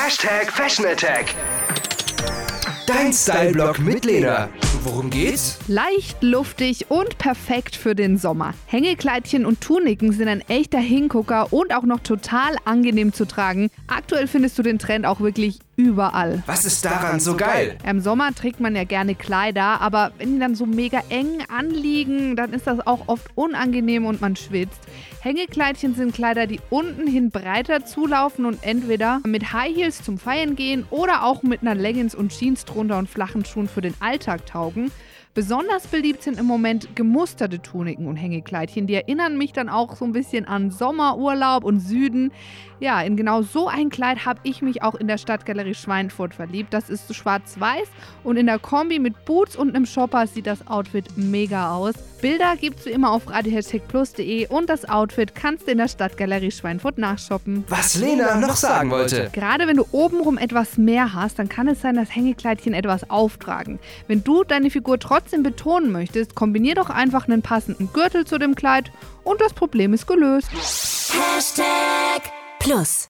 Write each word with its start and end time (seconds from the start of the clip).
Hashtag 0.00 0.50
Fashion 0.50 0.86
Attack. 0.86 1.69
Dein 2.92 3.12
Style-Blog 3.12 3.78
mit 3.78 4.04
Lena. 4.04 4.48
Worum 4.82 5.10
geht's? 5.10 5.60
Leicht, 5.68 6.24
luftig 6.24 6.86
und 6.90 7.18
perfekt 7.18 7.76
für 7.76 7.94
den 7.94 8.18
Sommer. 8.18 8.54
Hängekleidchen 8.66 9.46
und 9.46 9.60
Tuniken 9.60 10.10
sind 10.10 10.26
ein 10.26 10.40
echter 10.48 10.80
Hingucker 10.80 11.52
und 11.52 11.72
auch 11.72 11.84
noch 11.84 12.00
total 12.00 12.56
angenehm 12.64 13.12
zu 13.12 13.26
tragen. 13.26 13.70
Aktuell 13.86 14.26
findest 14.26 14.58
du 14.58 14.64
den 14.64 14.80
Trend 14.80 15.06
auch 15.06 15.20
wirklich 15.20 15.60
überall. 15.76 16.42
Was 16.46 16.64
ist 16.64 16.84
daran 16.84 17.20
so 17.20 17.36
geil? 17.36 17.76
Im 17.88 18.00
Sommer 18.00 18.34
trägt 18.34 18.58
man 18.58 18.74
ja 18.74 18.84
gerne 18.84 19.14
Kleider, 19.14 19.80
aber 19.80 20.10
wenn 20.18 20.34
die 20.34 20.40
dann 20.40 20.54
so 20.54 20.66
mega 20.66 21.00
eng 21.10 21.44
anliegen, 21.48 22.36
dann 22.36 22.52
ist 22.52 22.66
das 22.66 22.86
auch 22.86 23.06
oft 23.06 23.28
unangenehm 23.34 24.04
und 24.04 24.20
man 24.20 24.34
schwitzt. 24.34 24.80
Hängekleidchen 25.22 25.94
sind 25.94 26.14
Kleider, 26.14 26.46
die 26.46 26.60
unten 26.70 27.06
hin 27.06 27.30
breiter 27.30 27.84
zulaufen 27.84 28.46
und 28.46 28.58
entweder 28.62 29.20
mit 29.26 29.52
High 29.52 29.74
Heels 29.74 30.02
zum 30.02 30.18
Feiern 30.18 30.56
gehen 30.56 30.86
oder 30.90 31.24
auch 31.24 31.42
mit 31.42 31.60
einer 31.60 31.74
Leggings 31.74 32.14
und 32.14 32.32
Jeans 32.32 32.64
drunter 32.64 32.79
und 32.80 33.08
flachen 33.08 33.44
Schuhen 33.44 33.68
für 33.68 33.80
den 33.80 33.94
Alltag 34.00 34.46
taugen. 34.46 34.90
Besonders 35.32 35.86
beliebt 35.86 36.24
sind 36.24 36.40
im 36.40 36.46
Moment 36.46 36.96
gemusterte 36.96 37.62
Tuniken 37.62 38.08
und 38.08 38.16
Hängekleidchen. 38.16 38.88
Die 38.88 38.94
erinnern 38.94 39.38
mich 39.38 39.52
dann 39.52 39.68
auch 39.68 39.94
so 39.94 40.04
ein 40.04 40.12
bisschen 40.12 40.44
an 40.44 40.72
Sommerurlaub 40.72 41.62
und 41.62 41.78
Süden. 41.78 42.32
Ja, 42.80 43.00
in 43.02 43.16
genau 43.16 43.42
so 43.42 43.68
ein 43.68 43.90
Kleid 43.90 44.26
habe 44.26 44.40
ich 44.42 44.60
mich 44.60 44.82
auch 44.82 44.96
in 44.96 45.06
der 45.06 45.18
Stadtgalerie 45.18 45.74
Schweinfurt 45.74 46.34
verliebt. 46.34 46.74
Das 46.74 46.90
ist 46.90 47.14
schwarz-weiß 47.14 47.86
und 48.24 48.38
in 48.38 48.46
der 48.46 48.58
Kombi 48.58 48.98
mit 48.98 49.24
Boots 49.24 49.54
und 49.54 49.68
einem 49.68 49.86
Shopper 49.86 50.26
sieht 50.26 50.48
das 50.48 50.66
Outfit 50.66 51.16
mega 51.16 51.74
aus. 51.74 51.94
Bilder 52.20 52.56
gibst 52.56 52.86
du 52.86 52.90
immer 52.90 53.12
auf 53.12 53.30
radiohashtagplus.de 53.30 54.48
und 54.48 54.68
das 54.68 54.88
Outfit 54.88 55.34
kannst 55.34 55.66
du 55.66 55.72
in 55.72 55.78
der 55.78 55.88
Stadtgalerie 55.88 56.50
Schweinfurt 56.50 56.98
nachshoppen. 56.98 57.64
Was 57.68 57.94
Lena 57.94 58.36
noch 58.36 58.56
sagen 58.56 58.90
wollte. 58.90 59.30
Gerade 59.32 59.66
wenn 59.66 59.76
du 59.76 59.86
obenrum 59.92 60.38
etwas 60.38 60.76
mehr 60.76 61.14
hast, 61.14 61.38
dann 61.38 61.48
kann 61.48 61.68
es 61.68 61.80
sein, 61.80 61.94
dass 61.94 62.10
Hängekleidchen 62.60 62.74
etwas 62.74 63.08
auftragen. 63.10 63.78
Wenn 64.06 64.24
du 64.24 64.44
deine 64.44 64.70
Figur 64.70 64.98
trotzdem 64.98 65.42
betonen 65.42 65.92
möchtest, 65.92 66.34
kombinier 66.34 66.74
doch 66.74 66.90
einfach 66.90 67.26
einen 67.26 67.42
passenden 67.42 67.92
Gürtel 67.92 68.26
zu 68.26 68.38
dem 68.38 68.54
Kleid 68.54 68.92
und 69.24 69.40
das 69.40 69.52
Problem 69.52 69.92
ist 69.94 70.06
gelöst. 70.06 70.50
Hashtag 70.52 72.22
Plus. 72.58 73.08